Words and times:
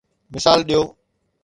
مثال 0.35 0.59
ڏيو. 0.69 0.81